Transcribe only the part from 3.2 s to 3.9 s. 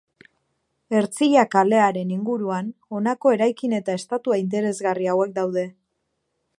eraikin